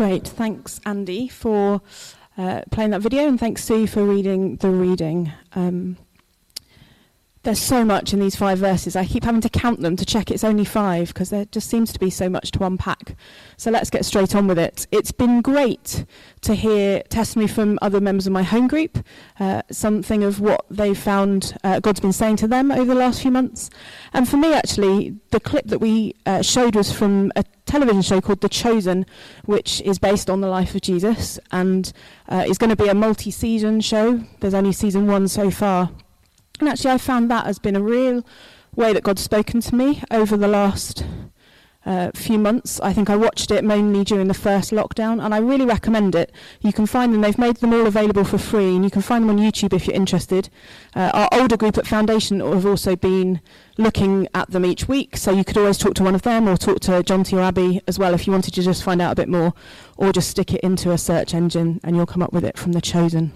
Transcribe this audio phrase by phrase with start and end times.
[0.00, 0.26] Great.
[0.26, 1.82] Thanks, Andy, for
[2.38, 5.30] uh, playing that video, and thanks, Sue, for reading the reading.
[5.54, 5.98] Um,
[7.42, 8.94] there's so much in these five verses.
[8.94, 11.90] I keep having to count them to check it's only five because there just seems
[11.92, 13.16] to be so much to unpack.
[13.56, 14.86] So let's get straight on with it.
[14.92, 16.04] It's been great
[16.42, 18.98] to hear testimony from other members of my home group,
[19.38, 23.22] uh, something of what they've found uh, God's been saying to them over the last
[23.22, 23.70] few months.
[24.12, 28.20] And for me, actually, the clip that we uh, showed was from a television show
[28.20, 29.06] called The Chosen,
[29.46, 31.90] which is based on the life of Jesus and
[32.28, 34.22] uh, is going to be a multi season show.
[34.40, 35.90] There's only season one so far.
[36.60, 38.24] And actually, I found that has been a real
[38.76, 41.04] way that God's spoken to me over the last
[41.86, 42.78] uh, few months.
[42.80, 46.30] I think I watched it mainly during the first lockdown, and I really recommend it.
[46.60, 49.24] You can find them, they've made them all available for free, and you can find
[49.24, 50.50] them on YouTube if you're interested.
[50.94, 53.40] Uh, our older group at Foundation have also been
[53.78, 56.56] looking at them each week, so you could always talk to one of them or
[56.56, 59.16] talk to Jonty or Abby as well if you wanted to just find out a
[59.16, 59.54] bit more,
[59.96, 62.72] or just stick it into a search engine and you'll come up with it from
[62.72, 63.32] The Chosen.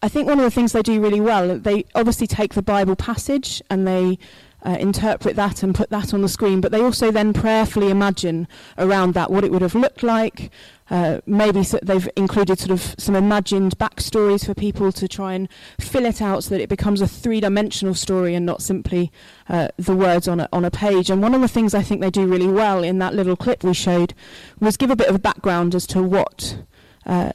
[0.00, 2.94] I think one of the things they do really well, they obviously take the Bible
[2.94, 4.18] passage and they
[4.64, 8.48] uh, interpret that and put that on the screen, but they also then prayerfully imagine
[8.76, 10.50] around that what it would have looked like.
[10.90, 15.48] Uh, maybe so they've included sort of some imagined backstories for people to try and
[15.78, 19.12] fill it out so that it becomes a three-dimensional story and not simply
[19.48, 21.10] uh, the words on a, on a page.
[21.10, 23.62] And one of the things I think they do really well in that little clip
[23.62, 24.14] we showed
[24.60, 26.58] was give a bit of a background as to what
[27.04, 27.32] uh,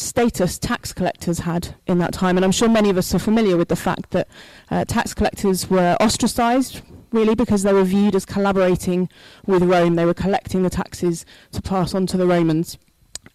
[0.00, 2.36] status tax collectors had in that time.
[2.36, 4.28] And I'm sure many of us are familiar with the fact that
[4.70, 9.08] uh, tax collectors were ostracized, really, because they were viewed as collaborating
[9.46, 9.96] with Rome.
[9.96, 12.78] They were collecting the taxes to pass on to the Romans.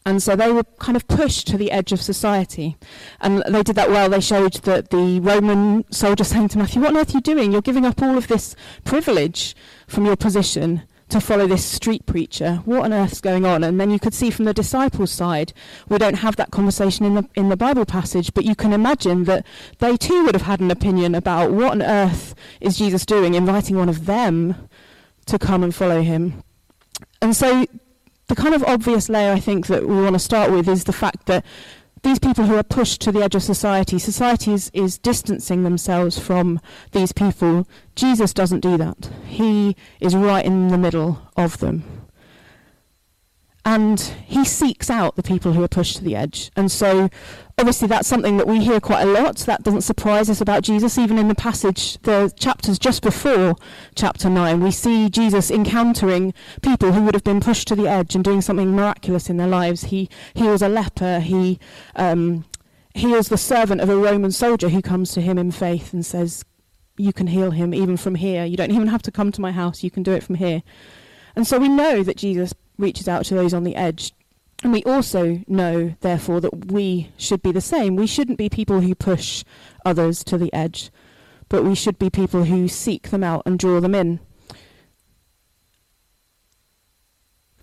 [0.07, 2.77] And so they were kind of pushed to the edge of society.
[3.21, 4.09] And they did that well.
[4.09, 7.51] They showed that the Roman soldier saying to Matthew, What on earth are you doing?
[7.51, 9.55] You're giving up all of this privilege
[9.87, 12.61] from your position to follow this street preacher.
[12.65, 13.63] What on earth's going on?
[13.63, 15.53] And then you could see from the disciples' side,
[15.87, 19.25] we don't have that conversation in the in the Bible passage, but you can imagine
[19.25, 19.45] that
[19.79, 23.77] they too would have had an opinion about what on earth is Jesus doing, inviting
[23.77, 24.69] one of them
[25.27, 26.43] to come and follow him.
[27.21, 27.65] And so
[28.27, 30.93] the kind of obvious layer I think that we want to start with is the
[30.93, 31.45] fact that
[32.05, 36.19] these people who are pushed to the edge of society, society is, is distancing themselves
[36.19, 36.61] from
[36.91, 37.67] these people.
[37.95, 39.09] Jesus doesn't do that.
[39.25, 41.83] He is right in the middle of them.
[43.65, 46.51] And he seeks out the people who are pushed to the edge.
[46.55, 47.09] And so
[47.57, 49.37] obviously that's something that we hear quite a lot.
[49.39, 50.97] That doesn't surprise us about Jesus.
[50.97, 53.55] Even in the passage, the chapters just before
[53.95, 58.15] chapter 9, we see Jesus encountering people who would have been pushed to the edge
[58.15, 59.85] and doing something miraculous in their lives.
[59.85, 61.19] He heals a leper.
[61.19, 61.59] He
[61.95, 62.45] um,
[62.93, 66.43] heals the servant of a Roman soldier who comes to him in faith and says,
[66.97, 68.45] You can heal him even from here.
[68.45, 69.83] You don't even have to come to my house.
[69.83, 70.61] You can do it from here.
[71.35, 74.13] And so we know that Jesus reaches out to those on the edge
[74.63, 77.95] and we also know, therefore, that we should be the same.
[77.95, 79.43] We shouldn't be people who push
[79.85, 80.91] others to the edge,
[81.49, 84.19] but we should be people who seek them out and draw them in.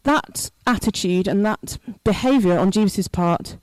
[0.05, 3.57] That attitude and that behaviour on Jesus' part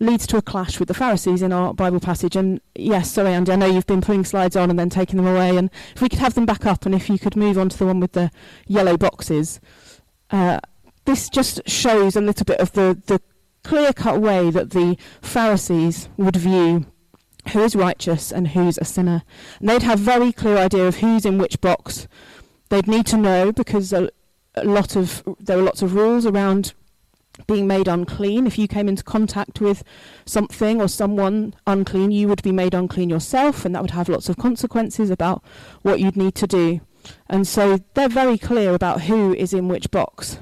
[0.00, 2.36] leads to a clash with the Pharisees in our Bible passage.
[2.36, 5.26] And yes, sorry, Andy, I know you've been putting slides on and then taking them
[5.26, 5.56] away.
[5.56, 7.78] And if we could have them back up, and if you could move on to
[7.78, 8.30] the one with the
[8.66, 9.60] yellow boxes.
[10.30, 10.60] Uh,
[11.08, 13.18] this just shows a little bit of the, the
[13.64, 16.84] clear cut way that the Pharisees would view
[17.52, 19.22] who is righteous and who's a sinner.
[19.58, 22.06] And they'd have very clear idea of who's in which box.
[22.68, 24.10] They'd need to know because a,
[24.54, 26.74] a lot of there were lots of rules around
[27.46, 28.46] being made unclean.
[28.46, 29.82] If you came into contact with
[30.26, 34.28] something or someone unclean, you would be made unclean yourself, and that would have lots
[34.28, 35.42] of consequences about
[35.80, 36.82] what you'd need to do.
[37.30, 40.38] And so they're very clear about who is in which box.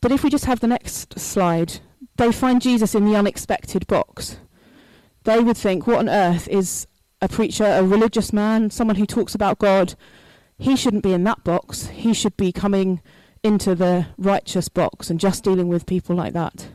[0.00, 1.80] But if we just have the next slide,
[2.16, 4.38] they find Jesus in the unexpected box.
[5.24, 6.86] They would think, what on earth is
[7.20, 9.94] a preacher, a religious man, someone who talks about God?
[10.58, 11.88] He shouldn't be in that box.
[11.88, 13.00] He should be coming
[13.42, 16.68] into the righteous box and just dealing with people like that.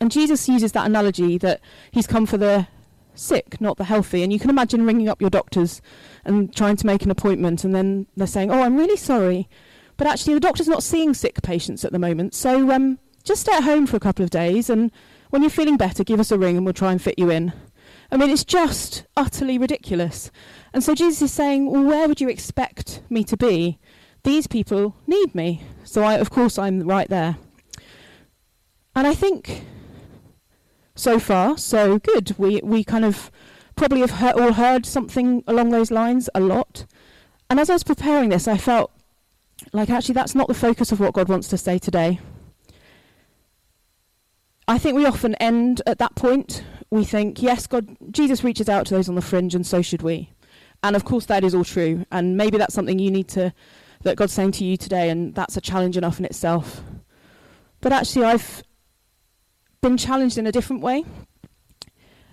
[0.00, 1.60] And Jesus uses that analogy that
[1.90, 2.66] he's come for the
[3.14, 4.22] sick, not the healthy.
[4.22, 5.80] And you can imagine ringing up your doctors
[6.24, 9.48] and trying to make an appointment, and then they're saying, "Oh, I'm really sorry,
[9.96, 13.56] but actually the doctor's not seeing sick patients at the moment, so um, just stay
[13.56, 14.90] at home for a couple of days, and
[15.30, 17.52] when you're feeling better, give us a ring, and we'll try and fit you in."
[18.10, 20.30] I mean, it's just utterly ridiculous.
[20.72, 23.78] And so Jesus is saying, well, where would you expect me to be?
[24.22, 25.62] These people need me.
[25.82, 27.36] So, I, of course, I'm right there.
[28.94, 29.64] And I think
[30.94, 32.34] so far, so good.
[32.38, 33.30] We we kind of
[33.76, 36.86] probably have he- all heard something along those lines a lot.
[37.50, 38.90] And as I was preparing this, I felt
[39.72, 42.20] like actually that's not the focus of what God wants to say today.
[44.66, 46.64] I think we often end at that point.
[46.90, 50.02] We think, yes, God, Jesus reaches out to those on the fringe, and so should
[50.02, 50.30] we.
[50.82, 52.06] And of course, that is all true.
[52.10, 53.52] And maybe that's something you need to,
[54.02, 56.82] that God's saying to you today, and that's a challenge enough in itself.
[57.82, 58.62] But actually, I've
[59.84, 61.04] been challenged in a different way.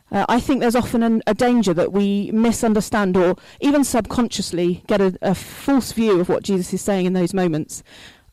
[0.09, 5.01] Uh, I think there's often an, a danger that we misunderstand or even subconsciously get
[5.01, 7.83] a, a false view of what Jesus is saying in those moments.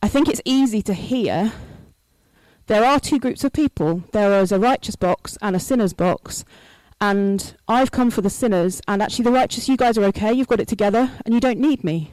[0.01, 1.53] I think it's easy to hear
[2.69, 6.45] there are two groups of people there is a righteous box and a sinner's box.
[7.01, 10.49] And I've come for the sinners, and actually, the righteous, you guys are okay, you've
[10.49, 12.11] got it together, and you don't need me.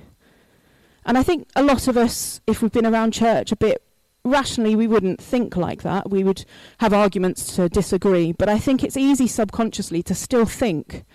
[1.07, 3.81] And I think a lot of us, if we've been around church a bit
[4.25, 6.09] rationally we wouldn't think like that.
[6.09, 6.43] We would
[6.79, 8.33] have arguments to disagree.
[8.33, 11.05] But I think it's easy subconsciously to still think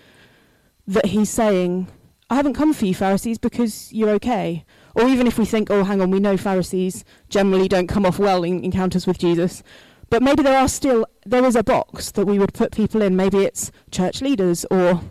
[0.87, 1.87] that he's saying,
[2.29, 4.65] I haven't come for you, Pharisees, because you're okay.
[4.95, 8.17] Or even if we think, oh, hang on, we know Pharisees generally don't come off
[8.17, 9.61] well in encounters with Jesus.
[10.09, 13.15] But maybe there are still, there is a box that we would put people in.
[13.15, 15.01] Maybe it's church leaders or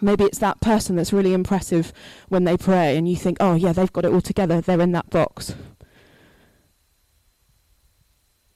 [0.00, 1.92] maybe it's that person that's really impressive
[2.28, 4.60] when they pray and you think, oh, yeah, they've got it all together.
[4.60, 5.54] They're in that box.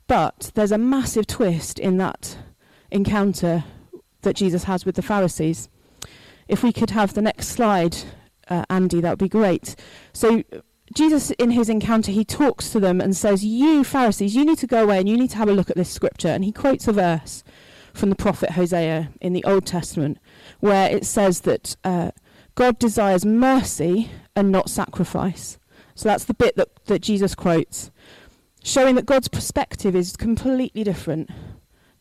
[0.07, 2.37] But there's a massive twist in that
[2.91, 3.65] encounter
[4.23, 5.69] that Jesus has with the Pharisees.
[6.49, 7.97] If we could have the next slide,
[8.49, 9.77] uh, Andy, that would be great.
[10.13, 10.43] So,
[10.93, 14.67] Jesus, in his encounter, he talks to them and says, You Pharisees, you need to
[14.67, 16.29] go away and you need to have a look at this scripture.
[16.29, 17.43] And he quotes a verse
[17.95, 20.19] from the prophet Hosea in the Old Testament
[20.61, 22.11] where it says that uh,
[22.55, 25.59] God desires mercy and not sacrifice.
[25.95, 27.91] So that's the bit that, that Jesus quotes
[28.65, 31.31] showing that God's perspective is completely different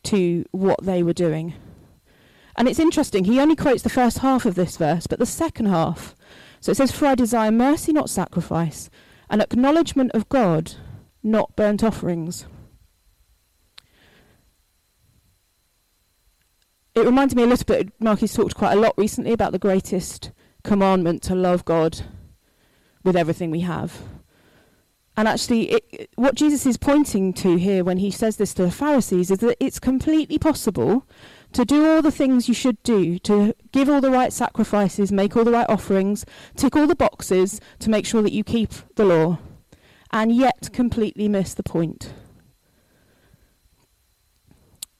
[0.04, 1.54] to what they were doing.
[2.56, 5.66] And it's interesting, he only quotes the first half of this verse, but the second
[5.66, 6.16] half.
[6.60, 8.88] So it says, For I desire mercy, not sacrifice,
[9.28, 10.72] an acknowledgement of God,
[11.22, 12.46] not burnt offerings.
[16.94, 20.30] It reminds me a little bit, Marky's talked quite a lot recently about the greatest
[20.62, 22.00] commandment to love God
[23.02, 24.00] with everything we have.
[25.16, 28.70] And actually, it, what Jesus is pointing to here when he says this to the
[28.70, 31.06] Pharisees is that it's completely possible
[31.52, 35.36] to do all the things you should do, to give all the right sacrifices, make
[35.36, 36.26] all the right offerings,
[36.56, 39.38] tick all the boxes to make sure that you keep the law,
[40.10, 42.12] and yet completely miss the point.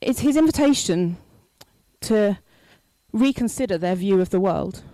[0.01, 1.17] It's his invitation
[2.03, 2.39] to
[3.13, 4.85] reconsider their view of the world.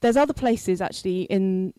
[0.00, 1.72] There's other places actually in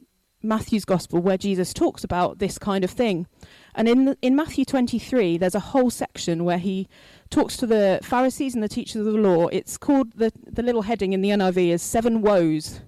[0.43, 3.27] Matthew's gospel where Jesus talks about this kind of thing.
[3.75, 6.87] And in the, in Matthew 23 there's a whole section where he
[7.29, 9.47] talks to the Pharisees and the teachers of the law.
[9.47, 12.81] It's called the the little heading in the NIV is seven woes.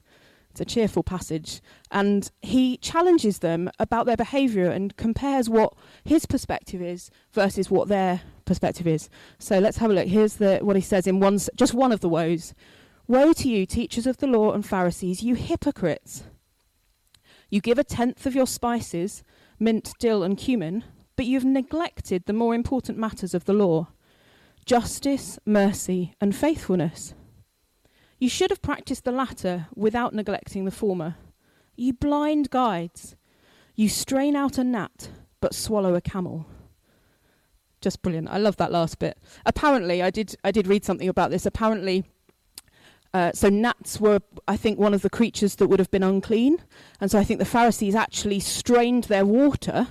[0.51, 1.61] It's a cheerful passage
[1.91, 5.73] and he challenges them about their behavior and compares what
[6.03, 9.09] his perspective is versus what their perspective is.
[9.37, 10.07] So let's have a look.
[10.07, 12.53] Here's the what he says in one just one of the woes.
[13.09, 16.25] Woe to you, teachers of the law and Pharisees, you hypocrites!
[17.49, 19.23] You give a tenth of your spices,
[19.57, 20.83] mint, dill, and cumin,
[21.15, 23.87] but you've neglected the more important matters of the law
[24.63, 27.15] justice, mercy, and faithfulness.
[28.19, 31.15] You should have practiced the latter without neglecting the former.
[31.75, 33.15] You blind guides!
[33.73, 35.09] You strain out a gnat,
[35.41, 36.45] but swallow a camel.
[37.81, 38.29] Just brilliant.
[38.29, 39.17] I love that last bit.
[39.47, 41.47] Apparently, I did, I did read something about this.
[41.47, 42.03] Apparently,
[43.13, 46.61] uh, so gnats were, I think, one of the creatures that would have been unclean.
[47.01, 49.87] And so I think the Pharisees actually strained their water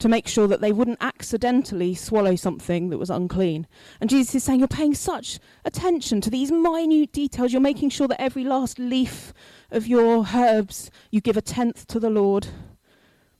[0.00, 3.66] to make sure that they wouldn't accidentally swallow something that was unclean.
[4.00, 7.52] And Jesus is saying, You're paying such attention to these minute details.
[7.52, 9.32] You're making sure that every last leaf
[9.70, 12.48] of your herbs, you give a tenth to the Lord.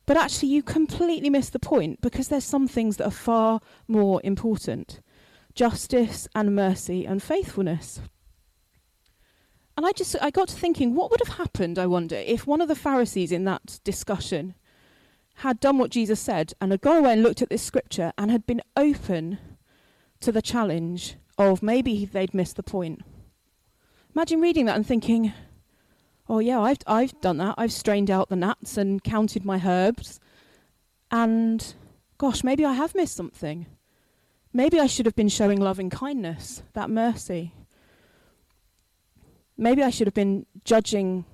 [0.06, 4.20] But actually, you completely miss the point because there's some things that are far more
[4.22, 5.00] important
[5.54, 8.00] justice and mercy and faithfulness.
[9.80, 12.60] And I just I got to thinking, what would have happened, I wonder, if one
[12.60, 14.54] of the Pharisees in that discussion
[15.36, 18.30] had done what Jesus said and had gone away and looked at this scripture and
[18.30, 19.38] had been open
[20.20, 23.00] to the challenge of maybe they'd missed the point.
[24.14, 25.32] Imagine reading that and thinking,
[26.28, 27.54] oh yeah, I've I've done that.
[27.56, 30.20] I've strained out the gnats and counted my herbs.
[31.10, 31.74] And
[32.18, 33.64] gosh, maybe I have missed something.
[34.52, 37.54] Maybe I should have been showing loving kindness, that mercy.
[39.60, 41.26] Maybe I should have been judging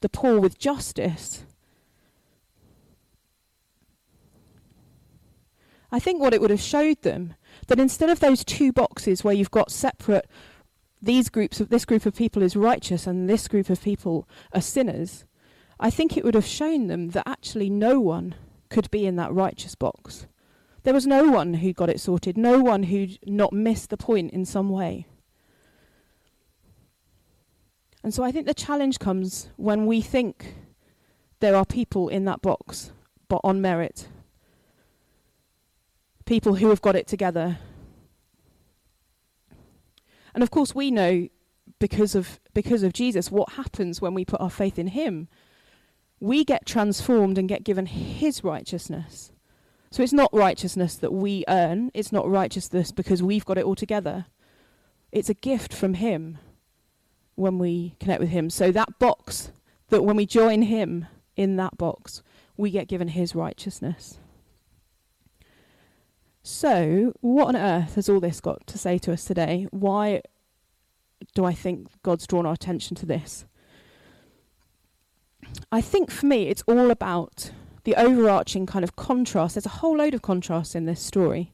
[0.00, 1.44] the poor with justice.
[5.92, 7.34] I think what it would have showed them
[7.66, 10.26] that instead of those two boxes where you've got separate
[11.02, 14.62] these groups of this group of people is righteous and this group of people are
[14.62, 15.26] sinners,
[15.78, 18.36] I think it would have shown them that actually no one
[18.70, 20.26] could be in that righteous box.
[20.84, 24.32] There was no one who got it sorted, no one who'd not missed the point
[24.32, 25.06] in some way.
[28.02, 30.54] And so I think the challenge comes when we think
[31.40, 32.92] there are people in that box,
[33.28, 34.08] but on merit.
[36.24, 37.58] People who have got it together.
[40.34, 41.28] And of course, we know
[41.78, 45.28] because of, because of Jesus what happens when we put our faith in Him.
[46.20, 49.32] We get transformed and get given His righteousness.
[49.90, 53.74] So it's not righteousness that we earn, it's not righteousness because we've got it all
[53.74, 54.26] together.
[55.12, 56.38] It's a gift from Him
[57.36, 58.50] when we connect with Him.
[58.50, 59.52] So that box,
[59.88, 62.22] that when we join Him in that box,
[62.56, 64.18] we get given His righteousness.
[66.42, 69.66] So, what on earth has all this got to say to us today?
[69.70, 70.22] Why
[71.34, 73.46] do I think God's drawn our attention to this?
[75.72, 77.50] I think for me, it's all about
[77.82, 79.54] the overarching kind of contrast.
[79.54, 81.52] There's a whole load of contrast in this story.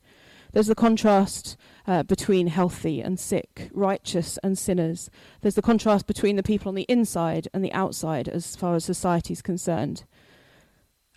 [0.53, 1.57] There's the contrast
[1.87, 5.11] uh, between healthy and sick, righteous and sinners.
[5.41, 8.85] There's the contrast between the people on the inside and the outside as far as
[8.85, 10.05] society is concerned.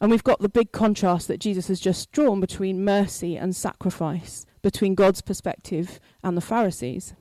[0.02, 4.46] And we've got the big contrast that Jesus has just drawn between mercy and sacrifice,
[4.62, 7.14] between God's perspective and the Pharisees.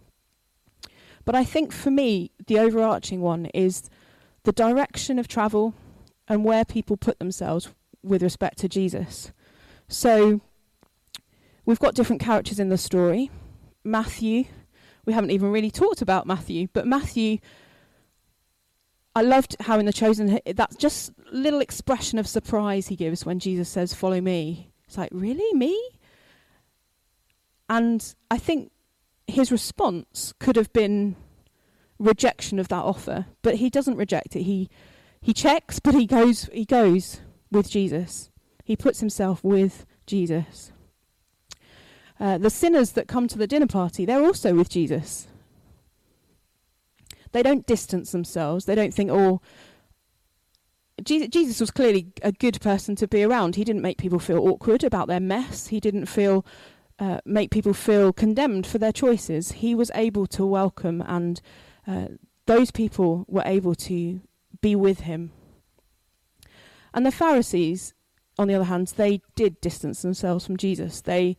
[1.24, 3.88] But I think for me, the overarching one is
[4.42, 5.74] the direction of travel
[6.28, 7.68] and where people put themselves
[8.02, 9.32] with respect to Jesus.
[9.88, 10.40] So
[11.66, 13.30] We've got different characters in the story.
[13.84, 14.44] Matthew,
[15.04, 17.38] we haven't even really talked about Matthew, but Matthew,
[19.14, 23.38] I loved how in The Chosen, that just little expression of surprise he gives when
[23.38, 24.72] Jesus says, Follow me.
[24.86, 25.52] It's like, Really?
[25.54, 25.90] Me?
[27.68, 28.70] And I think
[29.26, 31.16] his response could have been
[31.98, 34.42] rejection of that offer, but he doesn't reject it.
[34.42, 34.68] He
[35.20, 38.30] he checks, but he goes he goes with Jesus.
[38.64, 40.72] He puts himself with Jesus.
[42.20, 45.26] Uh, the sinners that come to the dinner party, they're also with Jesus.
[47.32, 48.64] They don't distance themselves.
[48.64, 49.40] They don't think, oh,
[51.02, 53.56] Jesus was clearly a good person to be around.
[53.56, 55.66] He didn't make people feel awkward about their mess.
[55.66, 56.46] He didn't feel
[56.98, 59.52] uh, make people feel condemned for their choices.
[59.52, 61.40] He was able to welcome, and
[61.86, 62.06] uh,
[62.46, 64.20] those people were able to
[64.60, 65.32] be with him.
[66.92, 67.94] And the Pharisees,
[68.38, 71.00] on the other hand, they did distance themselves from Jesus.
[71.00, 71.36] They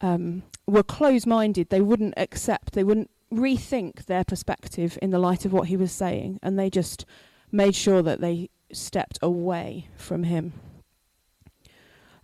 [0.00, 1.68] um, were close minded.
[1.68, 5.92] They wouldn't accept, they wouldn't rethink their perspective in the light of what he was
[5.92, 7.04] saying, and they just
[7.50, 10.52] made sure that they stepped away from him.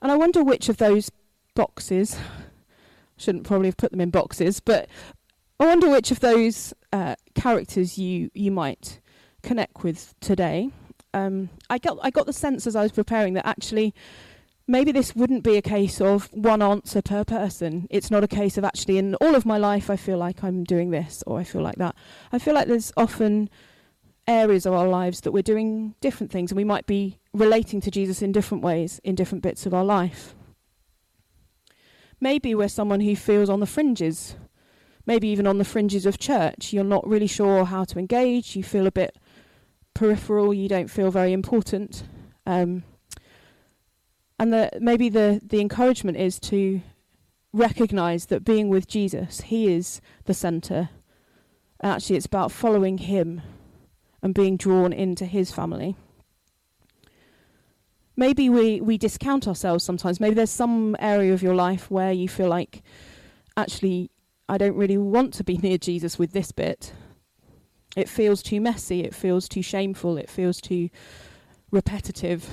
[0.01, 1.11] And I wonder which of those
[1.55, 2.19] boxes,
[3.17, 4.89] shouldn't probably have put them in boxes, but
[5.61, 9.01] I wonder which of those uh, characters you, you might
[9.43, 10.71] connect with today.
[11.15, 13.95] Um, I got I got the sense as I was preparing that actually
[14.67, 17.87] maybe this wouldn't be a case of one answer per person.
[17.91, 20.65] It's not a case of actually, in all of my life, I feel like I'm
[20.65, 21.95] doing this or I feel like that.
[22.33, 23.51] I feel like there's often
[24.27, 27.91] areas of our lives that we're doing different things and we might be relating to
[27.91, 30.35] Jesus in different ways in different bits of our life.
[32.21, 34.37] Maybe we're someone who feels on the fringes,
[35.07, 36.73] maybe even on the fringes of church.
[36.73, 39.17] You're not really sure how to engage, you feel a bit
[39.93, 42.05] peripheral, you don't feel very important.
[42.47, 42.85] Um,
[44.43, 46.83] and maybe the, the encouragement is to
[47.53, 50.89] recognize that being with Jesus, He is the center.
[51.79, 53.41] And actually, it's about following Him
[54.21, 55.95] and being drawn into His family.
[58.17, 60.19] Maybe we, we discount ourselves sometimes.
[60.19, 62.83] Maybe there's some area of your life where you feel like,
[63.57, 64.11] actually,
[64.49, 66.93] I don't really want to be near Jesus with this bit.
[67.95, 70.91] It feels too messy, it feels too shameful, it feels too
[71.71, 72.49] repetitive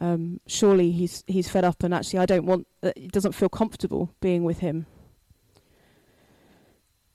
[0.00, 2.66] um, surely he's he's fed up, and actually, I don't want.
[2.82, 4.86] Uh, it doesn't feel comfortable being with him.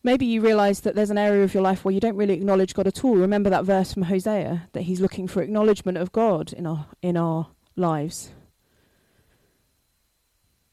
[0.05, 2.73] Maybe you realise that there's an area of your life where you don't really acknowledge
[2.73, 3.15] God at all.
[3.15, 7.15] Remember that verse from Hosea that He's looking for acknowledgement of God in our in
[7.15, 7.47] our
[7.77, 8.31] lives.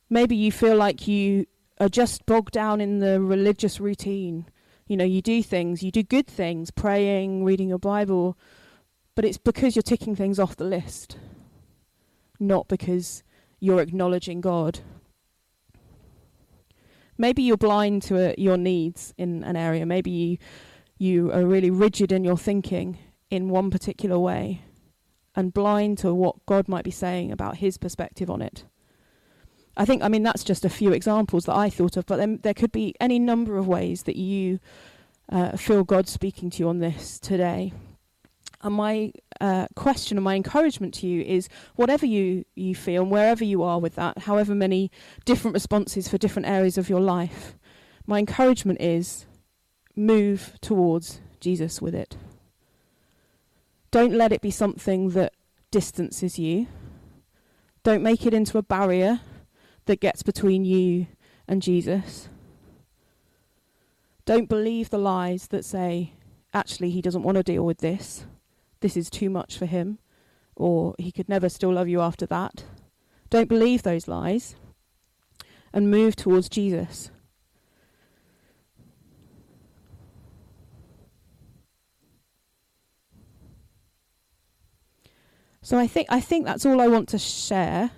[0.09, 1.47] Maybe you feel like you
[1.79, 4.47] are just bogged down in the religious routine.
[4.89, 8.37] You know, you do things, you do good things, praying, reading your Bible,
[9.15, 11.17] but it's because you're ticking things off the list
[12.41, 13.23] not because
[13.61, 14.81] you're acknowledging God.
[17.19, 19.85] Maybe you're blind to uh, your needs in an area.
[19.85, 20.39] Maybe you,
[20.99, 24.63] you are really rigid in your thinking in one particular way
[25.37, 28.65] and blind to what God might be saying about his perspective on it.
[29.77, 32.37] I think, I mean, that's just a few examples that I thought of, but there,
[32.39, 34.59] there could be any number of ways that you
[35.31, 37.73] uh, feel God speaking to you on this today.
[38.63, 43.11] And my uh, question and my encouragement to you is whatever you, you feel and
[43.11, 44.91] wherever you are with that, however many
[45.25, 47.55] different responses for different areas of your life,
[48.07, 49.25] my encouragement is
[49.97, 52.17] move towards Jesus with it.
[53.91, 55.33] Don't let it be something that
[55.71, 56.67] distances you.
[57.83, 59.21] Don't make it into a barrier
[59.87, 61.07] that gets between you
[61.49, 62.29] and Jesus.
[64.25, 66.13] Don't believe the lies that say,
[66.53, 68.27] actually, he doesn't want to deal with this.
[68.81, 69.99] This is too much for him.
[70.57, 72.65] Or he could never still love you after that.
[73.31, 74.57] Don't believe those lies
[75.73, 77.11] and move towards Jesus.
[85.63, 87.93] So I think I think that's all I want to share,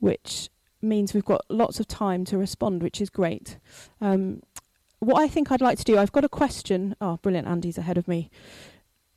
[0.00, 0.48] which
[0.82, 3.58] means we've got lots of time to respond, which is great.
[4.00, 4.42] Um,
[4.98, 6.96] what I think I'd like to do, I've got a question.
[7.00, 7.46] Oh, brilliant!
[7.46, 8.30] Andy's ahead of me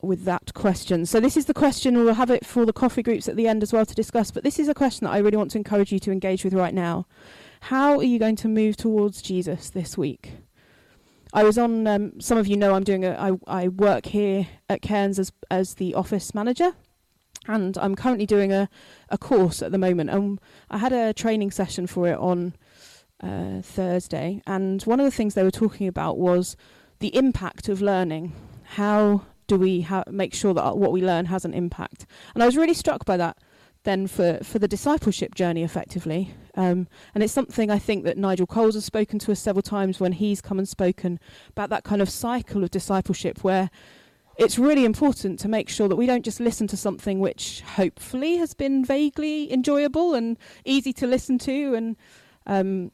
[0.03, 1.05] with that question.
[1.05, 1.95] So this is the question.
[1.95, 4.31] and We'll have it for the coffee groups at the end as well to discuss.
[4.31, 6.53] But this is a question that I really want to encourage you to engage with
[6.53, 7.07] right now.
[7.61, 10.31] How are you going to move towards Jesus this week?
[11.33, 11.87] I was on.
[11.87, 13.39] Um, some of you know I'm doing a.
[13.47, 16.73] I, I work here at Cairns as as the office manager
[17.47, 18.69] and I'm currently doing a,
[19.09, 20.09] a course at the moment.
[20.09, 20.39] And
[20.69, 22.53] I had a training session for it on
[23.21, 26.55] uh, Thursday, and one of the things they were talking about was
[26.99, 28.33] the impact of learning.
[28.75, 32.05] How do we ha- make sure that what we learn has an impact?
[32.33, 33.37] And I was really struck by that
[33.83, 36.33] then for, for the discipleship journey effectively.
[36.55, 39.99] Um, and it's something I think that Nigel Coles has spoken to us several times
[39.99, 43.69] when he's come and spoken about that kind of cycle of discipleship where
[44.37, 48.37] it's really important to make sure that we don't just listen to something which hopefully
[48.37, 51.97] has been vaguely enjoyable and easy to listen to, and
[52.47, 52.89] um,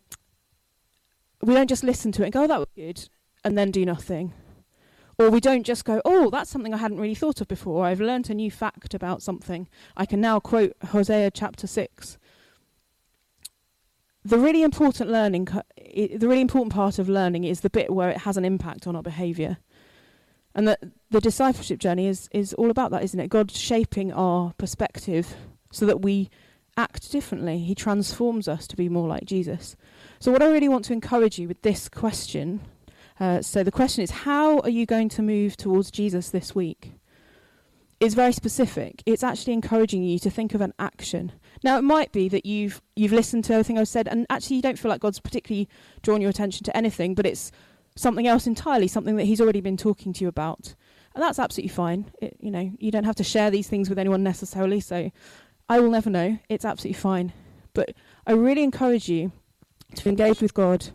[1.43, 3.07] we don't just listen to it and go, oh, that was good,
[3.43, 4.33] and then do nothing.
[5.19, 7.85] Or we don't just go, oh, that's something I hadn't really thought of before.
[7.85, 9.67] I've learnt a new fact about something.
[9.95, 12.19] I can now quote Hosea chapter 6.
[14.23, 18.19] The really important learning, the really important part of learning is the bit where it
[18.19, 19.57] has an impact on our behaviour.
[20.53, 23.29] And that the discipleship journey is, is all about that, isn't it?
[23.29, 25.35] God shaping our perspective
[25.71, 26.29] so that we
[26.75, 27.59] act differently.
[27.59, 29.75] He transforms us to be more like Jesus.
[30.19, 32.61] So, what I really want to encourage you with this question
[33.19, 36.93] uh, so, the question is, how are you going to move towards Jesus this week?
[37.99, 39.01] It's very specific.
[39.07, 41.31] It's actually encouraging you to think of an action.
[41.63, 44.61] Now, it might be that you've you've listened to everything I've said, and actually you
[44.61, 45.67] don't feel like God's particularly
[46.03, 47.51] drawn your attention to anything, but it's
[47.95, 50.75] something else entirely, something that he's already been talking to you about.
[51.15, 52.11] And that's absolutely fine.
[52.21, 55.09] It, you know, you don't have to share these things with anyone necessarily, so
[55.67, 56.37] I will never know.
[56.49, 57.33] It's absolutely fine.
[57.73, 57.95] But
[58.27, 59.31] I really encourage you
[59.95, 60.89] to engage with God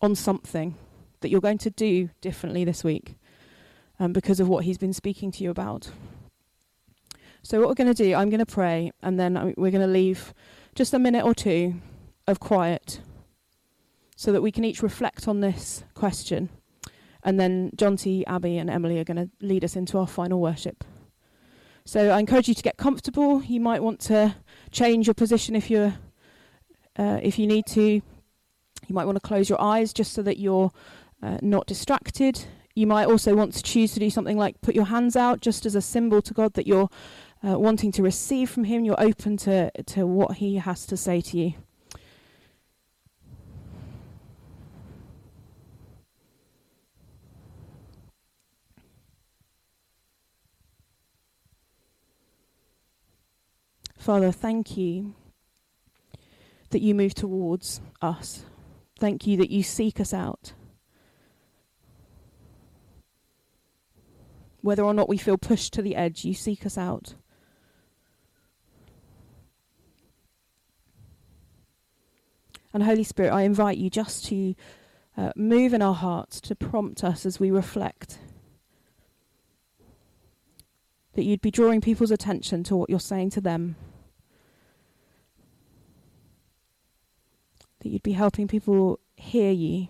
[0.00, 0.74] on something
[1.20, 3.16] that you're going to do differently this week
[3.98, 5.90] um, because of what he's been speaking to you about.
[7.42, 9.86] So, what we're going to do, I'm going to pray, and then we're going to
[9.86, 10.34] leave
[10.74, 11.74] just a minute or two
[12.26, 13.00] of quiet
[14.16, 16.50] so that we can each reflect on this question.
[17.22, 20.84] And then Jonty, Abby, and Emily are going to lead us into our final worship.
[21.84, 23.42] So I encourage you to get comfortable.
[23.42, 24.36] You might want to
[24.70, 25.94] change your position if you're,
[26.98, 27.82] uh, if you need to.
[27.82, 30.70] You might want to close your eyes just so that you're
[31.22, 32.44] uh, not distracted.
[32.74, 35.66] You might also want to choose to do something like put your hands out, just
[35.66, 36.88] as a symbol to God that you're
[37.46, 38.84] uh, wanting to receive from Him.
[38.84, 41.54] You're open to to what He has to say to you.
[54.00, 55.14] Father, thank you
[56.70, 58.44] that you move towards us.
[58.98, 60.54] Thank you that you seek us out.
[64.62, 67.14] Whether or not we feel pushed to the edge, you seek us out.
[72.72, 74.54] And Holy Spirit, I invite you just to
[75.16, 78.18] uh, move in our hearts, to prompt us as we reflect.
[81.14, 83.76] That you'd be drawing people's attention to what you're saying to them.
[87.80, 89.88] that you'd be helping people hear you,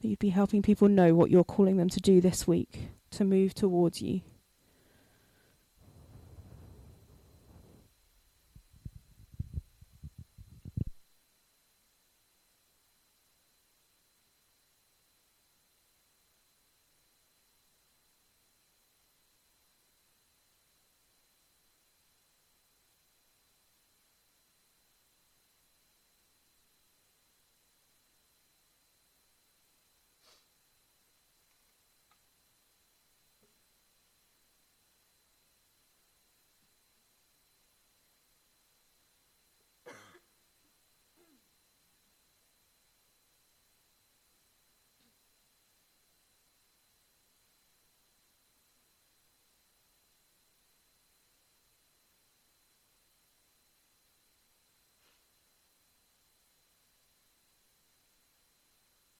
[0.00, 3.24] that you'd be helping people know what you're calling them to do this week, to
[3.24, 4.22] move towards you.